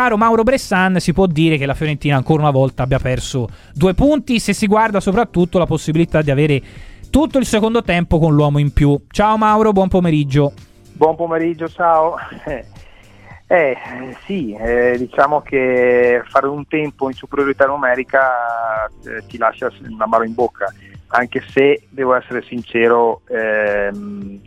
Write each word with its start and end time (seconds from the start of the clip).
caro 0.00 0.16
Mauro 0.16 0.44
Bressan, 0.44 0.98
si 0.98 1.12
può 1.12 1.26
dire 1.26 1.58
che 1.58 1.66
la 1.66 1.74
Fiorentina 1.74 2.16
ancora 2.16 2.40
una 2.40 2.50
volta 2.50 2.84
abbia 2.84 2.98
perso 2.98 3.46
due 3.74 3.92
punti 3.92 4.40
se 4.40 4.54
si 4.54 4.66
guarda 4.66 4.98
soprattutto 4.98 5.58
la 5.58 5.66
possibilità 5.66 6.22
di 6.22 6.30
avere 6.30 6.62
tutto 7.10 7.36
il 7.36 7.44
secondo 7.44 7.82
tempo 7.82 8.18
con 8.18 8.34
l'uomo 8.34 8.58
in 8.58 8.72
più. 8.72 8.98
Ciao 9.10 9.36
Mauro, 9.36 9.72
buon 9.72 9.88
pomeriggio. 9.88 10.54
Buon 10.94 11.16
pomeriggio, 11.16 11.68
ciao. 11.68 12.16
Eh, 13.52 13.76
sì, 14.26 14.54
eh, 14.54 14.94
diciamo 14.96 15.40
che 15.40 16.22
fare 16.28 16.46
un 16.46 16.66
tempo 16.68 17.08
in 17.08 17.14
superiorità 17.14 17.66
numerica 17.66 18.86
eh, 18.86 19.26
ti 19.26 19.36
lascia 19.38 19.70
una 19.88 20.06
mano 20.06 20.22
in 20.22 20.34
bocca, 20.34 20.72
anche 21.08 21.42
se 21.50 21.82
devo 21.88 22.14
essere 22.14 22.42
sincero, 22.42 23.22
ehm, 23.28 24.40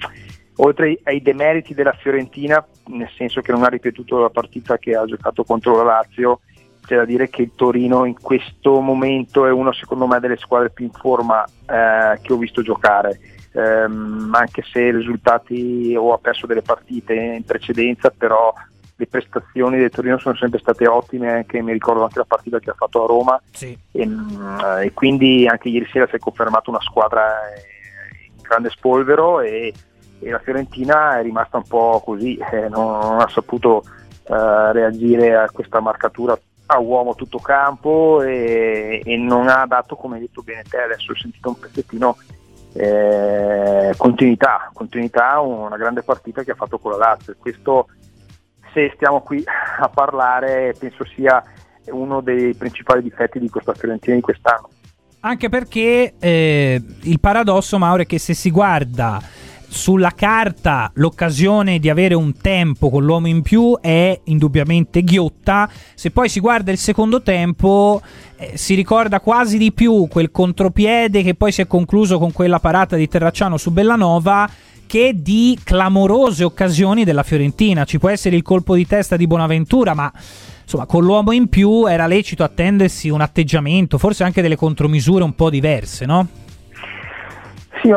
oltre 0.57 0.99
ai 1.03 1.21
demeriti 1.21 1.73
della 1.73 1.93
Fiorentina, 1.93 2.65
nel 2.87 3.09
senso 3.15 3.41
che 3.41 3.51
non 3.51 3.63
ha 3.63 3.69
ripetuto 3.69 4.19
la 4.19 4.29
partita 4.29 4.77
che 4.77 4.95
ha 4.95 5.05
giocato 5.05 5.43
contro 5.43 5.75
la 5.77 5.83
Lazio, 5.83 6.41
c'è 6.85 6.97
da 6.97 7.05
dire 7.05 7.29
che 7.29 7.43
il 7.43 7.51
Torino 7.55 8.05
in 8.05 8.19
questo 8.19 8.79
momento 8.81 9.45
è 9.45 9.51
una 9.51 9.73
secondo 9.73 10.05
me 10.05 10.19
delle 10.19 10.37
squadre 10.37 10.69
più 10.69 10.85
in 10.85 10.91
forma 10.91 11.43
eh, 11.45 12.19
che 12.21 12.33
ho 12.33 12.37
visto 12.37 12.61
giocare. 12.61 13.19
Um, 13.53 14.31
anche 14.33 14.63
se 14.63 14.81
i 14.81 14.91
risultati 14.91 15.95
o 15.95 16.11
ha 16.11 16.17
perso 16.17 16.47
delle 16.47 16.63
partite 16.63 17.13
in 17.13 17.43
precedenza, 17.43 18.09
però 18.09 18.51
le 18.95 19.07
prestazioni 19.07 19.77
del 19.77 19.91
Torino 19.91 20.17
sono 20.17 20.35
sempre 20.35 20.59
state 20.59 20.87
ottime, 20.87 21.31
anche 21.31 21.61
mi 21.61 21.71
ricordo 21.71 22.03
anche 22.03 22.17
la 22.17 22.25
partita 22.25 22.59
che 22.59 22.71
ha 22.71 22.75
fatto 22.75 23.03
a 23.03 23.07
Roma 23.07 23.41
sì. 23.51 23.77
e, 23.91 24.05
mm, 24.05 24.55
e, 24.81 24.91
quindi 24.93 25.47
anche 25.47 25.69
ieri 25.69 25.87
sera 25.91 26.07
si 26.07 26.15
è 26.15 26.19
confermata 26.19 26.71
una 26.71 26.81
squadra 26.81 27.31
in 28.25 28.41
grande 28.41 28.69
spolvero 28.69 29.39
e, 29.39 29.71
e 30.23 30.31
la 30.31 30.39
Fiorentina 30.39 31.19
è 31.19 31.21
rimasta 31.21 31.57
un 31.57 31.67
po' 31.67 32.01
così, 32.03 32.37
eh, 32.37 32.69
non, 32.69 32.99
non, 32.99 33.19
ha 33.19 33.27
saputo 33.29 33.83
eh, 34.23 34.71
reagire 34.71 35.35
a 35.35 35.49
questa 35.51 35.79
marcatura 35.79 36.37
a 36.65 36.79
uomo 36.79 37.13
tutto 37.13 37.39
campo 37.39 38.21
e, 38.21 39.01
e, 39.03 39.17
non 39.17 39.47
ha 39.49 39.65
dato, 39.67 39.95
come 39.95 40.15
hai 40.15 40.21
detto 40.21 40.41
bene 40.41 40.63
te, 40.63 40.77
adesso 40.77 41.11
ho 41.11 41.15
sentito 41.15 41.49
un 41.49 41.59
pezzettino 41.59 42.17
eh, 42.73 43.93
continuità, 43.97 44.71
continuità, 44.73 45.39
una 45.39 45.77
grande 45.77 46.01
partita 46.01 46.43
che 46.43 46.51
ha 46.51 46.55
fatto 46.55 46.79
con 46.79 46.91
la 46.91 46.97
Lazio. 46.97 47.35
Questo 47.37 47.87
se 48.73 48.91
stiamo 48.95 49.21
qui 49.21 49.43
a 49.79 49.87
parlare 49.89 50.73
penso 50.77 51.05
sia 51.05 51.43
uno 51.87 52.21
dei 52.21 52.55
principali 52.55 53.03
difetti 53.03 53.39
di 53.39 53.49
questa 53.49 53.73
Fiorentina 53.73 54.15
di 54.15 54.21
quest'anno. 54.21 54.69
Anche 55.25 55.47
perché 55.47 56.15
eh, 56.19 56.81
il 57.03 57.19
paradosso, 57.19 57.77
Mauro, 57.77 58.01
è 58.01 58.05
che 58.05 58.19
se 58.19 58.33
si 58.33 58.51
guarda 58.51 59.21
sulla 59.73 60.11
carta 60.11 60.91
l'occasione 60.95 61.79
di 61.79 61.89
avere 61.89 62.13
un 62.13 62.37
tempo 62.37 62.89
con 62.89 63.03
l'uomo 63.03 63.27
in 63.27 63.41
più 63.41 63.77
è 63.81 64.17
indubbiamente 64.25 65.03
ghiotta. 65.03 65.67
Se 65.95 66.11
poi 66.11 66.29
si 66.29 66.39
guarda 66.39 66.71
il 66.71 66.77
secondo 66.77 67.23
tempo, 67.23 67.99
eh, 68.37 68.51
si 68.55 68.75
ricorda 68.75 69.19
quasi 69.19 69.57
di 69.57 69.71
più 69.71 70.07
quel 70.07 70.31
contropiede 70.31 71.23
che 71.23 71.33
poi 71.33 71.51
si 71.51 71.61
è 71.61 71.67
concluso 71.67 72.19
con 72.19 72.31
quella 72.31 72.59
parata 72.59 72.95
di 72.95 73.07
Terracciano 73.07 73.57
su 73.57 73.71
Bellanova 73.71 74.47
che 74.85 75.13
di 75.15 75.57
clamorose 75.63 76.43
occasioni 76.43 77.03
della 77.03 77.23
Fiorentina. 77.23 77.83
Ci 77.83 77.97
può 77.97 78.09
essere 78.09 78.35
il 78.35 78.43
colpo 78.43 78.75
di 78.75 78.85
testa 78.85 79.15
di 79.15 79.25
Bonaventura, 79.25 79.95
ma 79.95 80.11
insomma, 80.61 80.85
con 80.85 81.03
l'uomo 81.03 81.31
in 81.31 81.47
più 81.47 81.87
era 81.87 82.05
lecito 82.05 82.43
attendersi 82.43 83.09
un 83.09 83.21
atteggiamento, 83.21 83.97
forse 83.97 84.23
anche 84.23 84.43
delle 84.43 84.55
contromisure 84.55 85.23
un 85.23 85.33
po' 85.33 85.49
diverse, 85.49 86.05
no? 86.05 86.42
Sì, 87.83 87.93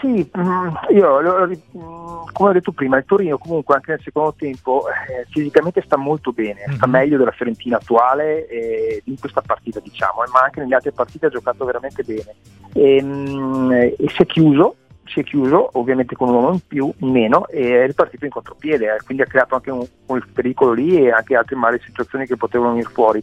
sì 0.00 0.30
mm, 0.38 0.68
io 0.90 1.20
mm, 1.20 2.22
come 2.32 2.50
ho 2.50 2.52
detto 2.52 2.70
prima, 2.70 2.98
il 2.98 3.04
Torino 3.04 3.36
comunque 3.36 3.74
anche 3.74 3.90
nel 3.90 4.00
secondo 4.00 4.32
tempo 4.38 4.84
eh, 4.88 5.26
fisicamente 5.28 5.82
sta 5.84 5.96
molto 5.96 6.30
bene, 6.30 6.60
mm-hmm. 6.68 6.76
sta 6.76 6.86
meglio 6.86 7.18
della 7.18 7.32
Fiorentina 7.32 7.78
attuale 7.78 8.46
eh, 8.46 9.02
in 9.06 9.18
questa 9.18 9.42
partita 9.44 9.80
diciamo, 9.80 10.22
ma 10.32 10.40
anche 10.44 10.60
nelle 10.60 10.76
altre 10.76 10.92
partite 10.92 11.26
ha 11.26 11.30
giocato 11.30 11.64
veramente 11.64 12.04
bene 12.04 12.32
e, 12.74 13.02
mm, 13.02 13.72
e 13.72 13.96
si 14.06 14.22
è 14.22 14.26
chiuso 14.26 14.76
si 15.04 15.20
è 15.20 15.24
chiuso 15.24 15.68
ovviamente 15.72 16.14
con 16.14 16.28
un 16.28 16.34
uomo 16.36 16.52
in 16.52 16.60
più, 16.66 16.92
in 16.98 17.10
meno 17.10 17.48
e 17.48 17.82
è 17.82 17.86
ripartito 17.86 18.24
in 18.24 18.30
contropiede, 18.30 18.86
eh, 18.86 19.02
quindi 19.04 19.24
ha 19.24 19.26
creato 19.26 19.56
anche 19.56 19.70
un, 19.72 19.84
un 20.06 20.22
pericolo 20.32 20.72
lì 20.72 20.96
e 20.96 21.10
anche 21.10 21.34
altre 21.34 21.56
male 21.56 21.80
situazioni 21.84 22.24
che 22.24 22.36
potevano 22.36 22.70
venire 22.70 22.88
fuori. 22.88 23.22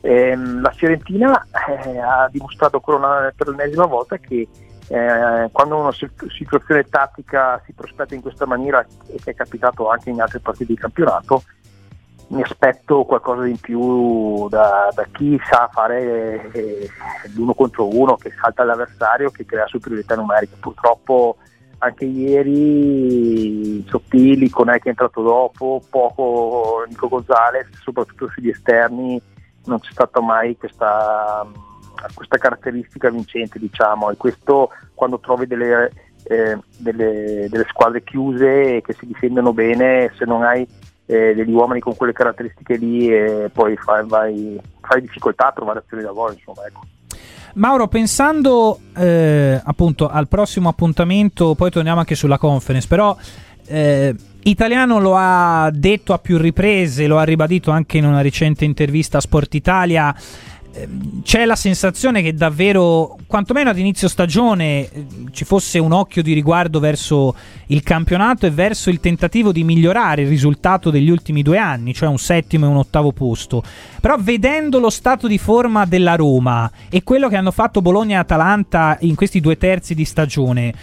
Eh, 0.00 0.36
la 0.36 0.70
Fiorentina 0.70 1.46
eh, 1.84 1.98
ha 1.98 2.28
dimostrato 2.30 2.76
ancora 2.76 3.32
per 3.34 3.48
l'ennesima 3.48 3.86
volta 3.86 4.18
che 4.18 4.48
eh, 4.92 5.48
quando 5.52 5.78
una 5.78 5.92
situazione 6.28 6.84
tattica 6.84 7.62
si 7.64 7.72
prospetta 7.72 8.14
in 8.14 8.20
questa 8.20 8.44
maniera 8.44 8.84
e 9.06 9.18
che 9.24 9.30
è 9.30 9.34
capitato 9.34 9.88
anche 9.88 10.10
in 10.10 10.20
altre 10.20 10.40
partite 10.40 10.74
di 10.74 10.78
campionato, 10.78 11.42
mi 12.28 12.42
aspetto 12.42 13.04
qualcosa 13.04 13.46
in 13.46 13.58
più 13.58 14.48
da, 14.50 14.90
da 14.94 15.06
chi 15.10 15.40
sa 15.48 15.70
fare 15.72 16.50
eh, 16.52 16.90
l'uno 17.34 17.54
contro 17.54 17.88
uno, 17.88 18.16
che 18.16 18.32
salta 18.38 18.64
l'avversario, 18.64 19.30
che 19.30 19.46
crea 19.46 19.66
superiorità 19.66 20.14
numerica. 20.14 20.56
Purtroppo 20.60 21.38
anche 21.78 22.04
ieri 22.04 23.82
Sottili, 23.88 24.50
Conè 24.50 24.78
che 24.78 24.84
è 24.84 24.88
entrato 24.88 25.22
dopo, 25.22 25.82
poco 25.88 26.84
Nico 26.86 27.08
Gonzalez, 27.08 27.66
soprattutto 27.80 28.28
sugli 28.28 28.50
esterni, 28.50 29.20
non 29.64 29.80
c'è 29.80 29.90
stata 29.90 30.20
mai 30.20 30.54
questa, 30.58 31.46
questa 32.14 32.38
caratteristica 32.38 33.10
vincente, 33.10 33.58
diciamo, 33.58 34.10
e 34.10 34.16
questo 34.16 34.70
quando 34.94 35.18
trovi 35.18 35.46
delle, 35.46 35.90
eh, 36.24 36.58
delle, 36.78 37.46
delle 37.48 37.66
squadre 37.68 38.02
chiuse 38.02 38.80
che 38.84 38.92
si 38.98 39.06
difendono 39.06 39.52
bene, 39.52 40.12
se 40.16 40.24
non 40.24 40.42
hai 40.42 40.66
eh, 41.06 41.34
degli 41.34 41.52
uomini 41.52 41.80
con 41.80 41.96
quelle 41.96 42.12
caratteristiche 42.12 42.76
lì 42.76 43.08
e 43.08 43.50
poi 43.52 43.76
fai, 43.76 44.06
vai, 44.06 44.60
fai 44.80 45.00
difficoltà 45.00 45.48
a 45.48 45.52
trovare 45.52 45.80
azioni 45.80 46.02
da 46.02 46.12
gol. 46.12 46.34
Insomma, 46.34 46.66
ecco. 46.66 46.80
Mauro, 47.54 47.86
pensando 47.86 48.78
eh, 48.96 49.60
appunto 49.62 50.08
al 50.08 50.26
prossimo 50.26 50.70
appuntamento, 50.70 51.54
poi 51.54 51.70
torniamo 51.70 51.98
anche 51.98 52.14
sulla 52.14 52.38
conference, 52.38 52.88
però 52.88 53.14
eh, 53.66 54.14
Italiano 54.44 54.98
lo 54.98 55.14
ha 55.16 55.70
detto 55.72 56.14
a 56.14 56.18
più 56.18 56.38
riprese, 56.38 57.06
lo 57.06 57.18
ha 57.18 57.24
ribadito 57.24 57.70
anche 57.70 57.98
in 57.98 58.06
una 58.06 58.22
recente 58.22 58.64
intervista 58.64 59.18
a 59.18 59.20
Sport 59.20 59.54
Italia 59.54 60.14
c'è 61.22 61.44
la 61.44 61.54
sensazione 61.54 62.22
che 62.22 62.32
davvero, 62.34 63.18
quantomeno 63.26 63.70
ad 63.70 63.78
inizio 63.78 64.08
stagione, 64.08 64.90
eh, 64.90 65.06
ci 65.30 65.44
fosse 65.44 65.78
un 65.78 65.92
occhio 65.92 66.22
di 66.22 66.32
riguardo 66.32 66.80
verso 66.80 67.34
il 67.66 67.82
campionato 67.82 68.46
e 68.46 68.50
verso 68.50 68.88
il 68.88 68.98
tentativo 68.98 69.52
di 69.52 69.64
migliorare 69.64 70.22
il 70.22 70.28
risultato 70.28 70.90
degli 70.90 71.10
ultimi 71.10 71.42
due 71.42 71.58
anni, 71.58 71.92
cioè 71.92 72.08
un 72.08 72.18
settimo 72.18 72.66
e 72.66 72.68
un 72.70 72.76
ottavo 72.76 73.12
posto. 73.12 73.62
Però 74.00 74.16
vedendo 74.18 74.78
lo 74.78 74.90
stato 74.90 75.26
di 75.26 75.38
forma 75.38 75.84
della 75.84 76.16
Roma 76.16 76.70
e 76.88 77.02
quello 77.02 77.28
che 77.28 77.36
hanno 77.36 77.52
fatto 77.52 77.82
Bologna 77.82 78.16
e 78.16 78.20
Atalanta 78.20 78.96
in 79.00 79.14
questi 79.14 79.40
due 79.40 79.58
terzi 79.58 79.94
di 79.94 80.04
stagione, 80.04 80.74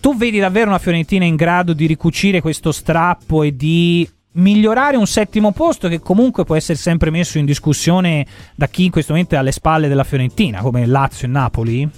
tu 0.00 0.16
vedi 0.16 0.38
davvero 0.38 0.68
una 0.68 0.78
Fiorentina 0.78 1.24
in 1.24 1.36
grado 1.36 1.72
di 1.72 1.86
ricucire 1.86 2.40
questo 2.40 2.72
strappo 2.72 3.42
e 3.42 3.54
di 3.54 4.08
migliorare 4.32 4.96
un 4.96 5.06
settimo 5.06 5.52
posto 5.52 5.88
che 5.88 6.00
comunque 6.00 6.44
può 6.44 6.54
essere 6.54 6.78
sempre 6.78 7.10
messo 7.10 7.38
in 7.38 7.44
discussione 7.44 8.26
da 8.54 8.66
chi 8.66 8.84
in 8.84 8.90
questo 8.90 9.12
momento 9.12 9.34
è 9.34 9.38
alle 9.38 9.52
spalle 9.52 9.88
della 9.88 10.04
Fiorentina, 10.04 10.60
come 10.60 10.86
Lazio 10.86 11.26
e 11.26 11.30
Napoli? 11.30 11.90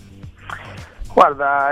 Guarda, 1.12 1.68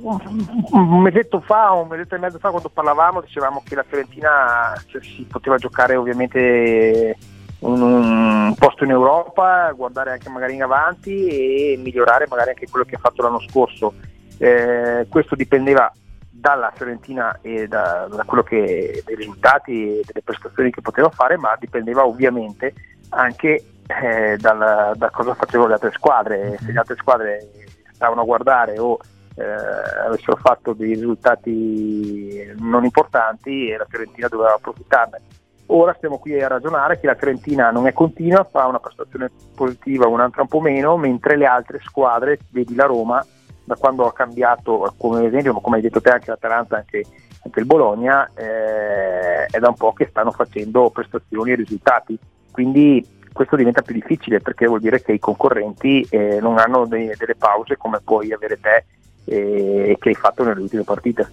un 0.00 1.02
mesetto 1.02 1.40
fa, 1.40 1.72
un 1.72 1.88
mesetto 1.88 2.14
e 2.14 2.18
mezzo 2.18 2.38
fa 2.38 2.48
quando 2.48 2.70
parlavamo 2.70 3.20
dicevamo 3.20 3.62
che 3.62 3.74
la 3.74 3.84
Fiorentina 3.86 4.72
cioè, 4.86 5.02
si 5.02 5.26
poteva 5.30 5.58
giocare 5.58 5.94
ovviamente 5.94 7.18
un, 7.58 7.82
un, 7.82 8.54
posto 8.58 8.84
in 8.84 8.90
Europa, 8.90 9.70
guardare 9.72 10.12
anche 10.12 10.30
magari 10.30 10.54
in 10.54 10.62
avanti 10.62 11.26
e 11.26 11.76
migliorare 11.76 12.26
magari 12.30 12.50
anche 12.50 12.66
quello 12.66 12.86
che 12.86 12.94
ha 12.94 13.00
fatto 13.00 13.22
l'anno 13.22 13.40
scorso. 13.40 13.92
Eh, 14.38 15.06
questo 15.10 15.34
dipendeva 15.34 15.92
dalla 16.38 16.72
Fiorentina 16.74 17.38
e 17.40 17.66
da, 17.66 18.06
da 18.10 18.24
quello 18.24 18.42
che 18.42 19.02
dei 19.04 19.16
risultati 19.16 19.98
e 19.98 20.02
delle 20.04 20.22
prestazioni 20.22 20.70
che 20.70 20.80
poteva 20.80 21.08
fare, 21.10 21.36
ma 21.36 21.56
dipendeva 21.58 22.06
ovviamente 22.06 22.74
anche 23.10 23.64
eh, 23.86 24.36
dal, 24.38 24.92
da 24.96 25.10
cosa 25.10 25.34
facevano 25.34 25.68
le 25.68 25.74
altre 25.74 25.92
squadre. 25.92 26.58
Se 26.60 26.72
le 26.72 26.78
altre 26.78 26.96
squadre 26.96 27.48
stavano 27.92 28.20
a 28.20 28.24
guardare 28.24 28.78
o 28.78 28.98
eh, 29.36 29.44
avessero 29.44 30.36
fatto 30.36 30.72
dei 30.72 30.94
risultati 30.94 32.52
non 32.58 32.84
importanti, 32.84 33.74
la 33.76 33.86
Fiorentina 33.88 34.28
doveva 34.28 34.54
approfittarne. 34.54 35.20
Ora 35.68 35.94
stiamo 35.94 36.18
qui 36.18 36.40
a 36.40 36.46
ragionare 36.46 37.00
che 37.00 37.06
la 37.06 37.16
Fiorentina 37.16 37.70
non 37.70 37.88
è 37.88 37.92
continua, 37.92 38.44
fa 38.44 38.66
una 38.66 38.78
prestazione 38.78 39.30
positiva, 39.54 40.06
un'altra 40.06 40.42
un 40.42 40.48
po' 40.48 40.60
meno, 40.60 40.96
mentre 40.96 41.36
le 41.36 41.46
altre 41.46 41.80
squadre, 41.82 42.38
vedi 42.50 42.76
la 42.76 42.86
Roma, 42.86 43.24
da 43.66 43.74
quando 43.74 44.06
ha 44.06 44.12
cambiato, 44.12 44.94
come 44.96 45.26
esempio, 45.26 45.54
come 45.54 45.76
hai 45.76 45.82
detto 45.82 46.00
te 46.00 46.10
anche 46.10 46.30
l'Atalanta, 46.30 46.76
anche, 46.76 47.04
anche 47.44 47.60
il 47.60 47.66
Bologna, 47.66 48.30
eh, 48.34 49.46
è 49.46 49.58
da 49.58 49.68
un 49.68 49.74
po' 49.74 49.92
che 49.92 50.06
stanno 50.08 50.30
facendo 50.30 50.88
prestazioni 50.90 51.50
e 51.50 51.56
risultati. 51.56 52.16
Quindi 52.50 53.04
questo 53.32 53.56
diventa 53.56 53.82
più 53.82 53.94
difficile 53.94 54.40
perché 54.40 54.66
vuol 54.66 54.80
dire 54.80 55.02
che 55.02 55.12
i 55.12 55.18
concorrenti 55.18 56.06
eh, 56.08 56.38
non 56.40 56.58
hanno 56.58 56.86
dei, 56.86 57.10
delle 57.18 57.34
pause 57.36 57.76
come 57.76 58.00
puoi 58.02 58.32
avere 58.32 58.58
te 58.58 58.84
e 59.24 59.90
eh, 59.90 59.96
che 59.98 60.10
hai 60.10 60.14
fatto 60.14 60.44
nelle 60.44 60.60
ultime 60.60 60.84
partite. 60.84 61.28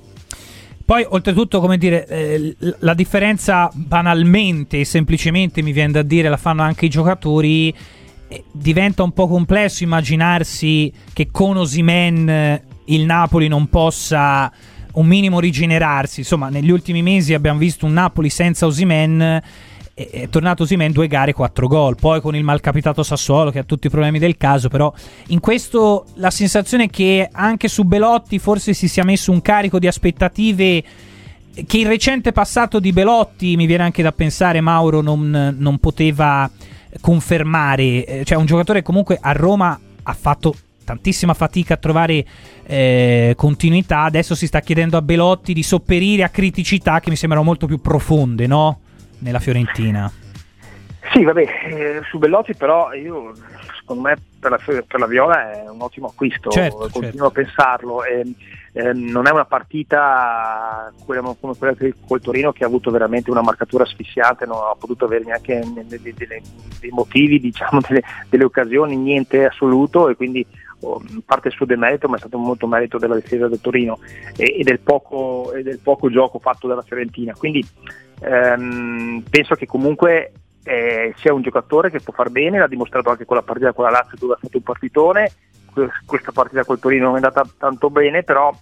Poi, 0.85 1.05
oltretutto, 1.07 1.61
come 1.61 1.77
dire, 1.77 2.05
eh, 2.07 2.57
la 2.79 2.93
differenza 2.93 3.69
banalmente 3.73 4.81
e 4.81 4.85
semplicemente 4.85 5.61
mi 5.61 5.71
viene 5.71 5.93
da 5.93 6.01
dire, 6.01 6.27
la 6.27 6.37
fanno 6.37 6.61
anche 6.63 6.87
i 6.87 6.89
giocatori. 6.89 7.73
Eh, 8.33 8.43
diventa 8.51 9.03
un 9.03 9.11
po' 9.11 9.27
complesso 9.27 9.83
immaginarsi 9.83 10.91
che 11.13 11.29
con 11.29 11.55
Osimen 11.57 12.27
eh, 12.27 12.63
il 12.85 13.05
Napoli 13.05 13.47
non 13.47 13.67
possa 13.67 14.51
un 14.93 15.05
minimo 15.05 15.39
rigenerarsi. 15.39 16.21
Insomma, 16.21 16.49
negli 16.49 16.71
ultimi 16.71 17.03
mesi 17.03 17.35
abbiamo 17.35 17.59
visto 17.59 17.85
un 17.85 17.93
Napoli 17.93 18.29
senza 18.29 18.65
Osimen 18.65 19.41
è 19.95 20.27
tornato 20.27 20.65
Simen 20.65 20.91
due 20.91 21.07
gare, 21.07 21.33
quattro 21.33 21.67
gol. 21.67 21.95
Poi 21.95 22.19
con 22.19 22.35
il 22.35 22.43
malcapitato 22.43 23.03
Sassuolo 23.03 23.51
che 23.51 23.59
ha 23.59 23.63
tutti 23.63 23.85
i 23.85 23.89
problemi 23.91 24.17
del 24.17 24.37
caso, 24.37 24.67
però 24.67 24.91
in 25.27 25.39
questo 25.39 26.07
la 26.15 26.31
sensazione 26.31 26.85
è 26.85 26.89
che 26.89 27.29
anche 27.31 27.67
su 27.67 27.83
Belotti 27.83 28.39
forse 28.39 28.73
si 28.73 28.87
sia 28.87 29.03
messo 29.03 29.31
un 29.31 29.43
carico 29.43 29.77
di 29.77 29.85
aspettative 29.85 30.83
che 31.67 31.77
il 31.77 31.85
recente 31.85 32.31
passato 32.31 32.79
di 32.79 32.91
Belotti, 32.91 33.55
mi 33.55 33.67
viene 33.67 33.83
anche 33.83 34.01
da 34.01 34.11
pensare, 34.11 34.59
Mauro 34.59 35.01
non, 35.01 35.55
non 35.59 35.77
poteva 35.77 36.49
confermare. 37.01 38.05
Eh, 38.05 38.23
cioè 38.25 38.37
un 38.37 38.45
giocatore 38.45 38.81
comunque 38.81 39.17
a 39.21 39.31
Roma 39.31 39.79
ha 40.03 40.13
fatto 40.13 40.55
tantissima 40.83 41.33
fatica 41.33 41.75
a 41.75 41.77
trovare 41.77 42.25
eh, 42.65 43.33
continuità, 43.37 44.01
adesso 44.01 44.35
si 44.35 44.47
sta 44.47 44.59
chiedendo 44.59 44.97
a 44.97 45.01
Belotti 45.01 45.53
di 45.53 45.63
sopperire 45.63 46.23
a 46.23 46.29
criticità 46.29 46.99
che 46.99 47.09
mi 47.09 47.15
sembrano 47.15 47.45
molto 47.45 47.67
più 47.67 47.79
profonde, 47.79 48.47
no? 48.47 48.79
nella 49.19 49.39
Fiorentina. 49.39 50.11
Sì, 51.13 51.23
vabbè, 51.23 51.41
eh, 51.41 52.01
su 52.09 52.17
Bellotti 52.17 52.55
però 52.55 52.91
io, 52.91 53.33
secondo 53.77 54.01
me 54.01 54.17
per 54.39 54.49
la, 54.49 54.57
per 54.57 54.99
la, 54.99 55.05
Viola 55.05 55.51
è 55.51 55.69
un 55.69 55.79
ottimo 55.79 56.07
acquisto, 56.07 56.49
certo, 56.49 56.89
continuo 56.91 57.01
certo. 57.01 57.25
a 57.25 57.31
pensarlo. 57.31 58.03
E, 58.03 58.33
eh, 58.75 58.93
non 58.93 59.27
è 59.27 59.29
una 59.29 59.45
partita 59.45 60.91
come 61.05 61.35
quella 61.55 61.75
col 62.07 62.19
Torino 62.19 62.51
che 62.51 62.63
ha 62.63 62.67
avuto 62.67 62.89
veramente 62.89 63.29
una 63.29 63.43
marcatura 63.43 63.83
asfissiante, 63.83 64.47
non 64.47 64.57
ha 64.57 64.75
potuto 64.75 65.05
avere 65.05 65.25
neanche 65.25 65.61
dei, 65.85 65.99
dei, 66.01 66.15
dei 66.79 66.89
motivi, 66.89 67.39
diciamo, 67.39 67.79
delle, 67.87 68.01
delle, 68.27 68.45
occasioni, 68.45 68.97
niente 68.97 69.45
assoluto 69.45 70.09
e 70.09 70.15
quindi 70.15 70.43
oh, 70.79 70.99
parte 71.23 71.49
il 71.49 71.53
suo 71.53 71.67
demerito 71.67 72.07
ma 72.07 72.15
è 72.15 72.19
stato 72.19 72.39
molto 72.39 72.65
merito 72.65 72.97
della 72.97 73.13
difesa 73.13 73.47
del 73.47 73.61
Torino 73.61 73.99
e, 74.35 74.55
e, 74.57 74.63
del, 74.63 74.79
poco, 74.79 75.53
e 75.53 75.61
del 75.61 75.77
poco 75.77 76.09
gioco 76.09 76.39
fatto 76.39 76.67
dalla 76.67 76.81
Fiorentina. 76.81 77.35
Quindi 77.37 77.63
ehm, 78.21 79.23
penso 79.29 79.53
che 79.53 79.67
comunque 79.67 80.31
eh, 80.63 81.13
sia 81.17 81.33
un 81.33 81.41
giocatore 81.41 81.91
che 81.91 81.99
può 81.99 82.13
far 82.13 82.29
bene, 82.29 82.57
l'ha 82.57 82.67
dimostrato 82.67 83.09
anche 83.09 83.25
con 83.25 83.35
la 83.35 83.43
partita 83.43 83.73
con 83.73 83.85
la 83.85 83.91
Lazio 83.91 84.17
dove 84.17 84.33
ha 84.33 84.37
fatto 84.41 84.57
un 84.57 84.63
partitone, 84.63 85.31
questa 86.05 86.31
partita 86.31 86.63
col 86.63 86.79
Torino 86.79 87.05
non 87.05 87.13
è 87.13 87.17
andata 87.17 87.45
tanto 87.57 87.89
bene, 87.89 88.23
però 88.23 88.53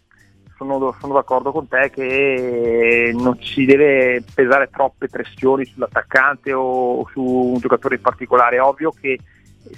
sono, 0.55 0.95
sono, 0.99 1.13
d'accordo 1.13 1.51
con 1.51 1.67
te 1.67 1.89
che 1.93 3.11
non 3.13 3.37
si 3.41 3.65
deve 3.65 4.23
pesare 4.33 4.69
troppe 4.69 5.09
pressioni 5.09 5.65
sull'attaccante 5.65 6.53
o 6.53 7.07
su 7.11 7.21
un 7.21 7.59
giocatore 7.59 7.95
in 7.95 8.01
particolare, 8.01 8.57
è 8.57 8.61
ovvio 8.61 8.91
che 8.91 9.19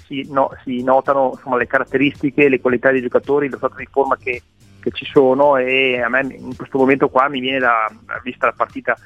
si, 0.06 0.26
no, 0.30 0.50
si 0.62 0.82
notano 0.82 1.32
insomma, 1.34 1.56
le 1.56 1.66
caratteristiche, 1.66 2.48
le 2.48 2.60
qualità 2.60 2.90
dei 2.90 3.02
giocatori, 3.02 3.48
lo 3.48 3.56
stato 3.56 3.76
di 3.76 3.88
forma 3.90 4.16
che, 4.16 4.42
che, 4.80 4.90
ci 4.92 5.06
sono 5.06 5.56
e 5.56 6.00
a 6.00 6.08
me 6.08 6.20
in 6.20 6.56
questo 6.56 6.78
momento 6.78 7.08
qua 7.08 7.28
mi 7.28 7.40
viene 7.40 7.58
da, 7.58 7.90
vista 8.22 8.46
la 8.46 8.54
partita 8.56 8.96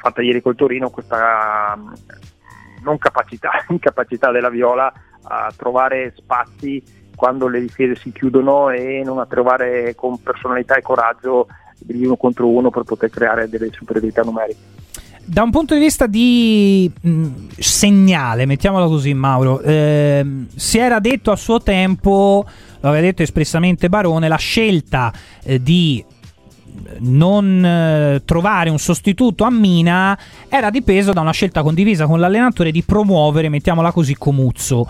fatta 0.00 0.22
ieri 0.22 0.42
col 0.42 0.56
Torino, 0.56 0.90
questa 0.90 1.76
non 2.82 2.98
capacità, 2.98 3.50
incapacità 3.68 4.30
della 4.30 4.50
Viola 4.50 4.92
a 5.22 5.52
trovare 5.56 6.14
spazi 6.16 6.82
quando 7.14 7.48
le 7.48 7.60
difese 7.60 7.96
si 7.96 8.12
chiudono 8.12 8.70
e 8.70 9.02
non 9.04 9.18
a 9.18 9.26
trovare 9.26 9.94
con 9.94 10.22
personalità 10.22 10.76
e 10.76 10.82
coraggio 10.82 11.48
degli 11.78 12.04
uno 12.04 12.16
contro 12.16 12.48
uno 12.48 12.70
per 12.70 12.84
poter 12.84 13.10
creare 13.10 13.48
delle 13.48 13.70
superiorità 13.72 14.22
numeriche. 14.22 14.78
Da 15.22 15.42
un 15.42 15.50
punto 15.50 15.74
di 15.74 15.80
vista 15.80 16.06
di 16.06 16.90
mh, 17.00 17.10
mm, 17.10 17.48
segnale, 17.58 18.46
mettiamolo 18.46 18.88
così, 18.88 19.14
Mauro, 19.14 19.60
eh, 19.60 20.46
si 20.56 20.78
era 20.78 20.98
detto 20.98 21.30
a 21.30 21.36
suo 21.36 21.60
tempo, 21.62 22.44
lo 22.80 22.88
aveva 22.88 23.04
detto 23.04 23.22
espressamente 23.22 23.88
Barone, 23.88 24.28
la 24.28 24.36
scelta 24.36 25.12
eh, 25.44 25.62
di 25.62 26.04
non 26.98 27.64
eh, 27.64 28.22
trovare 28.24 28.70
un 28.70 28.78
sostituto 28.78 29.44
a 29.44 29.50
Mina 29.50 30.18
era 30.48 30.70
dipeso 30.70 31.12
da 31.12 31.20
una 31.20 31.32
scelta 31.32 31.62
condivisa 31.62 32.06
con 32.06 32.20
l'allenatore 32.20 32.70
di 32.70 32.82
promuovere, 32.82 33.48
mettiamola 33.48 33.92
così, 33.92 34.16
Comuzzo 34.16 34.88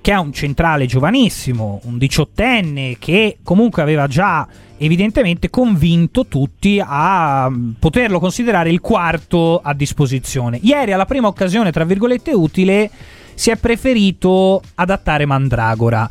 che 0.00 0.12
è 0.12 0.16
un 0.16 0.32
centrale 0.32 0.86
giovanissimo, 0.86 1.80
un 1.84 1.98
diciottenne 1.98 2.96
che 2.98 3.38
comunque 3.42 3.82
aveva 3.82 4.06
già 4.06 4.46
evidentemente 4.76 5.50
convinto 5.50 6.26
tutti 6.26 6.80
a 6.82 7.50
poterlo 7.78 8.20
considerare 8.20 8.70
il 8.70 8.80
quarto 8.80 9.60
a 9.62 9.74
disposizione. 9.74 10.58
Ieri 10.62 10.92
alla 10.92 11.06
prima 11.06 11.26
occasione, 11.26 11.72
tra 11.72 11.84
virgolette, 11.84 12.32
utile, 12.32 12.90
si 13.34 13.50
è 13.50 13.56
preferito 13.56 14.62
adattare 14.76 15.26
Mandragora. 15.26 16.08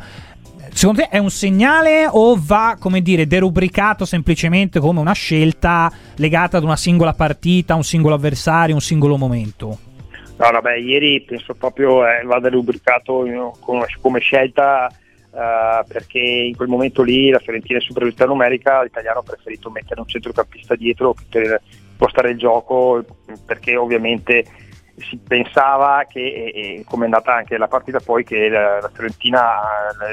Secondo 0.72 1.02
te 1.02 1.08
è 1.08 1.18
un 1.18 1.30
segnale 1.30 2.06
o 2.10 2.38
va, 2.38 2.76
come 2.78 3.02
dire, 3.02 3.26
derubricato 3.26 4.04
semplicemente 4.04 4.80
come 4.80 5.00
una 5.00 5.12
scelta 5.12 5.92
legata 6.16 6.56
ad 6.56 6.64
una 6.64 6.76
singola 6.76 7.12
partita, 7.12 7.74
un 7.74 7.84
singolo 7.84 8.14
avversario, 8.14 8.74
un 8.74 8.80
singolo 8.80 9.16
momento? 9.16 9.78
No, 10.36 10.50
vabbè, 10.50 10.76
ieri 10.76 11.20
penso 11.22 11.54
proprio 11.54 12.06
eh, 12.06 12.22
va 12.24 12.40
derubricato 12.40 13.26
come, 13.60 13.86
come 14.00 14.20
scelta 14.20 14.88
eh, 15.32 15.84
perché 15.86 16.18
in 16.18 16.56
quel 16.56 16.68
momento 16.68 17.02
lì 17.02 17.28
la 17.28 17.38
Fiorentina 17.38 17.78
è 17.78 17.82
superiorità 17.82 18.24
numerica, 18.24 18.82
l'italiano 18.82 19.20
ha 19.20 19.22
preferito 19.22 19.70
mettere 19.70 20.00
un 20.00 20.08
centrocampista 20.08 20.74
dietro 20.74 21.14
per 21.28 21.60
spostare 21.94 22.30
il 22.30 22.38
gioco 22.38 23.04
perché 23.44 23.76
ovviamente 23.76 24.44
si 25.00 25.18
pensava 25.18 26.04
che, 26.08 26.20
e, 26.20 26.84
come 26.86 27.02
è 27.02 27.04
andata 27.06 27.34
anche 27.34 27.58
la 27.58 27.68
partita 27.68 28.00
poi, 28.00 28.24
che 28.24 28.48
la, 28.48 28.80
la 28.80 28.90
Fiorentina, 28.92 29.42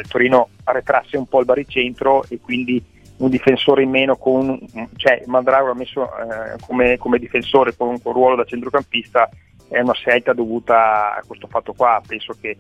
il 0.02 0.08
Torino 0.08 0.50
arretrasse 0.64 1.18
un 1.18 1.28
po' 1.28 1.40
il 1.40 1.46
baricentro 1.46 2.24
e 2.30 2.40
quindi 2.40 2.84
un 3.18 3.30
difensore 3.30 3.82
in 3.82 3.90
meno 3.90 4.16
con 4.16 4.60
cioè 4.96 5.24
Mandrago 5.26 5.72
ha 5.72 5.74
messo 5.74 6.04
eh, 6.06 6.58
come, 6.68 6.98
come, 6.98 7.18
difensore 7.18 7.76
con 7.76 7.88
un 7.88 8.00
ruolo 8.04 8.36
da 8.36 8.44
centrocampista 8.44 9.28
è 9.70 9.80
una 9.80 9.94
scelta 9.94 10.34
dovuta 10.34 11.16
a 11.16 11.24
questo 11.26 11.48
fatto 11.48 11.74
qua. 11.74 12.02
Penso 12.06 12.36
che 12.40 12.56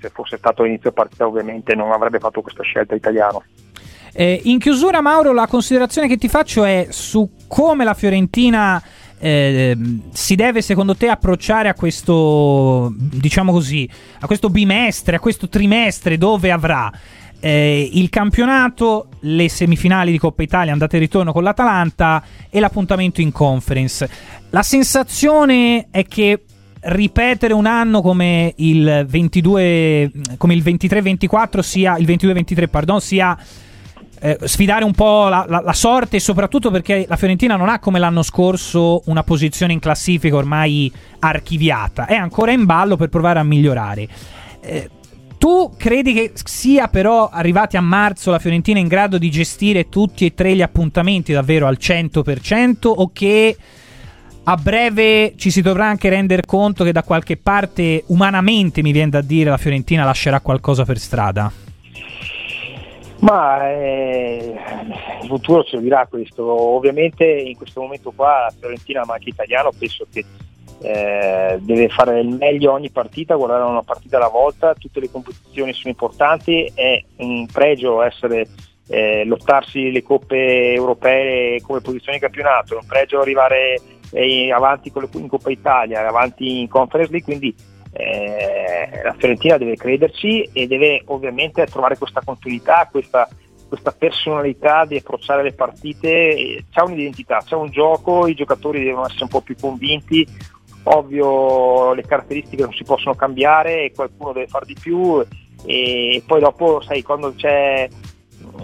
se 0.00 0.08
fosse 0.10 0.36
stato 0.36 0.64
inizio 0.64 0.92
partita 0.92 1.26
ovviamente 1.26 1.74
non 1.74 1.92
avrebbe 1.92 2.18
fatto 2.18 2.40
questa 2.40 2.62
scelta 2.62 2.94
italiano. 2.94 3.42
Eh, 4.12 4.40
in 4.44 4.58
chiusura 4.58 5.02
Mauro 5.02 5.32
la 5.32 5.46
considerazione 5.46 6.08
che 6.08 6.16
ti 6.16 6.28
faccio 6.28 6.64
è 6.64 6.86
su 6.88 7.28
come 7.46 7.84
la 7.84 7.92
Fiorentina 7.92 8.82
eh, 9.18 9.76
si 10.12 10.34
deve 10.34 10.62
secondo 10.62 10.94
te 10.94 11.08
approcciare 11.08 11.68
a 11.68 11.74
questo, 11.74 12.92
diciamo 12.96 13.52
così, 13.52 13.88
a 14.20 14.26
questo 14.26 14.50
bimestre, 14.50 15.16
a 15.16 15.20
questo 15.20 15.48
trimestre 15.48 16.18
dove 16.18 16.50
avrà 16.50 16.92
eh, 17.40 17.90
il 17.92 18.08
campionato, 18.08 19.08
le 19.20 19.48
semifinali 19.48 20.10
di 20.10 20.18
Coppa 20.18 20.42
Italia, 20.42 20.72
andate 20.72 20.96
e 20.96 21.00
ritorno 21.00 21.32
con 21.32 21.42
l'Atalanta 21.42 22.22
e 22.50 22.60
l'appuntamento 22.60 23.20
in 23.20 23.32
conference. 23.32 24.08
La 24.50 24.62
sensazione 24.62 25.88
è 25.90 26.04
che 26.04 26.42
ripetere 26.80 27.52
un 27.52 27.66
anno 27.66 28.00
come 28.00 28.52
il 28.56 29.06
22 29.08 30.12
come 30.36 30.54
il 30.54 30.62
23-24 30.62 31.58
sia 31.58 31.96
il 31.96 32.06
22-23 32.06 32.68
pardon 32.68 33.00
sia 33.00 33.36
eh, 34.20 34.38
sfidare 34.44 34.84
un 34.84 34.92
po' 34.92 35.28
la, 35.28 35.44
la, 35.48 35.60
la, 35.60 35.72
sorte, 35.72 36.18
soprattutto 36.18 36.70
perché 36.70 37.04
la 37.08 37.16
Fiorentina 37.16 37.56
non 37.56 37.68
ha 37.68 37.78
come 37.78 37.98
l'anno 37.98 38.22
scorso 38.22 39.02
una 39.06 39.22
posizione 39.22 39.72
in 39.72 39.78
classifica 39.78 40.36
ormai 40.36 40.90
archiviata, 41.18 42.06
è 42.06 42.14
ancora 42.14 42.52
in 42.52 42.64
ballo 42.64 42.96
per 42.96 43.08
provare 43.08 43.38
a 43.38 43.42
migliorare. 43.42 44.08
Eh, 44.60 44.90
tu 45.38 45.74
credi 45.76 46.12
che 46.12 46.32
sia 46.34 46.88
però 46.88 47.28
arrivati 47.28 47.76
a 47.76 47.80
marzo 47.80 48.30
la 48.30 48.38
Fiorentina 48.38 48.78
in 48.78 48.88
grado 48.88 49.18
di 49.18 49.30
gestire 49.30 49.88
tutti 49.88 50.24
e 50.24 50.34
tre 50.34 50.54
gli 50.54 50.62
appuntamenti 50.62 51.32
davvero 51.32 51.66
al 51.66 51.76
100% 51.78 52.86
o 52.86 53.10
che 53.12 53.56
a 54.48 54.56
breve 54.56 55.34
ci 55.36 55.50
si 55.50 55.60
dovrà 55.60 55.86
anche 55.86 56.08
rendere 56.08 56.42
conto 56.46 56.84
che 56.84 56.92
da 56.92 57.02
qualche 57.02 57.36
parte 57.36 58.04
umanamente 58.06 58.80
mi 58.80 58.92
viene 58.92 59.10
da 59.10 59.20
dire 59.20 59.50
la 59.50 59.56
Fiorentina 59.56 60.04
lascerà 60.04 60.40
qualcosa 60.40 60.84
per 60.84 60.98
strada? 60.98 61.52
Ma 63.20 63.70
eh, 63.70 64.54
il 65.22 65.28
futuro 65.28 65.64
lo 65.70 65.80
dirà 65.80 66.06
questo. 66.06 66.44
Ovviamente 66.44 67.24
in 67.24 67.56
questo 67.56 67.80
momento 67.80 68.12
qua 68.14 68.42
la 68.42 68.54
Fiorentina, 68.58 69.04
ma 69.04 69.14
anche 69.14 69.30
italiano, 69.30 69.70
penso 69.76 70.06
che 70.12 70.24
eh, 70.80 71.58
deve 71.60 71.88
fare 71.88 72.20
il 72.20 72.28
meglio 72.28 72.72
ogni 72.72 72.90
partita, 72.90 73.34
guardare 73.34 73.64
una 73.64 73.82
partita 73.82 74.18
alla 74.18 74.28
volta, 74.28 74.74
tutte 74.74 75.00
le 75.00 75.10
competizioni 75.10 75.72
sono 75.72 75.90
importanti, 75.90 76.70
è 76.74 77.02
un 77.16 77.46
pregio 77.46 78.02
essere, 78.02 78.46
eh, 78.88 79.24
lottarsi 79.24 79.90
le 79.90 80.02
coppe 80.02 80.72
europee 80.74 81.60
come 81.62 81.80
posizione 81.80 82.18
di 82.18 82.22
campionato, 82.22 82.74
è 82.74 82.80
un 82.80 82.86
pregio 82.86 83.20
arrivare 83.20 83.80
eh, 84.12 84.52
avanti 84.52 84.92
le, 84.94 85.08
in 85.14 85.28
Coppa 85.28 85.50
Italia, 85.50 86.06
avanti 86.06 86.60
in 86.60 86.68
Conference 86.68 87.10
League, 87.10 87.26
quindi 87.26 87.54
eh, 87.96 89.02
la 89.02 89.14
Fiorentina 89.18 89.56
deve 89.56 89.76
crederci 89.76 90.48
e 90.52 90.66
deve 90.66 91.02
ovviamente 91.06 91.64
trovare 91.66 91.96
questa 91.96 92.20
continuità, 92.24 92.88
questa, 92.90 93.28
questa 93.68 93.92
personalità 93.92 94.84
di 94.84 94.96
approcciare 94.96 95.42
le 95.42 95.52
partite, 95.52 96.64
c'è 96.70 96.82
un'identità, 96.82 97.42
c'è 97.44 97.54
un 97.54 97.70
gioco, 97.70 98.26
i 98.26 98.34
giocatori 98.34 98.84
devono 98.84 99.06
essere 99.06 99.24
un 99.24 99.28
po' 99.30 99.40
più 99.40 99.56
convinti, 99.58 100.26
ovvio 100.84 101.94
le 101.94 102.02
caratteristiche 102.02 102.62
non 102.62 102.72
si 102.72 102.84
possono 102.84 103.14
cambiare 103.14 103.90
qualcuno 103.94 104.32
deve 104.32 104.46
fare 104.46 104.66
di 104.66 104.76
più 104.80 105.24
e 105.64 106.22
poi 106.24 106.40
dopo 106.40 106.80
sai 106.80 107.02
quando 107.02 107.34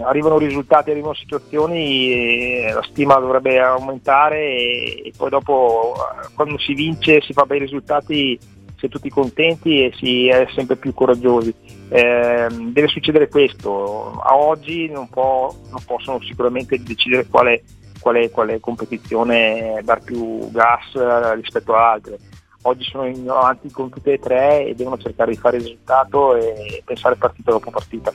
arrivano 0.01 0.37
risultati, 0.37 0.91
arrivano 0.91 1.13
situazioni, 1.13 2.63
la 2.71 2.83
stima 2.83 3.15
dovrebbe 3.15 3.59
aumentare 3.59 4.39
e, 4.39 5.11
poi 5.15 5.29
dopo 5.29 5.95
quando 6.33 6.57
si 6.59 6.73
vince, 6.73 7.21
si 7.21 7.33
fa 7.33 7.45
bei 7.45 7.59
risultati, 7.59 8.39
si 8.83 8.85
è 8.85 8.89
tutti 8.89 9.09
contenti 9.09 9.85
e 9.85 9.93
si 9.95 10.27
è 10.27 10.45
sempre 10.53 10.75
più 10.75 10.93
coraggiosi. 10.93 11.53
Eh, 11.89 12.47
deve 12.49 12.87
succedere 12.87 13.29
questo, 13.29 14.19
a 14.19 14.35
oggi 14.35 14.89
non, 14.89 15.07
può, 15.09 15.53
non 15.69 15.81
possono 15.85 16.19
sicuramente 16.21 16.81
decidere 16.81 17.27
quale, 17.27 17.63
quale, 17.99 18.29
quale 18.29 18.59
competizione 18.59 19.79
dar 19.83 20.01
più 20.03 20.51
gas 20.51 21.33
rispetto 21.35 21.73
a 21.75 21.91
altre 21.91 22.17
oggi 22.65 22.85
sono 22.85 23.05
in 23.05 23.27
avanti 23.27 23.69
con 23.71 23.89
tutte 23.89 24.13
e 24.13 24.19
tre 24.19 24.65
e 24.65 24.73
devono 24.73 24.97
cercare 24.97 25.31
di 25.31 25.37
fare 25.37 25.57
il 25.57 25.63
risultato 25.63 26.35
e 26.37 26.81
pensare 26.85 27.15
partita 27.15 27.51
dopo 27.51 27.69
partita. 27.71 28.13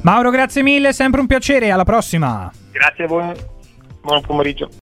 Mauro, 0.00 0.30
grazie 0.30 0.62
mille, 0.62 0.94
sempre 0.94 1.20
un 1.20 1.26
piacere, 1.26 1.70
alla 1.70 1.84
prossima. 1.84 2.50
Grazie 2.70 3.04
a 3.04 3.06
voi, 3.06 3.32
buon 4.00 4.22
pomeriggio. 4.22 4.70